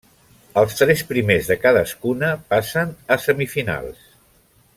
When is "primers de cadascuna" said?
1.11-2.33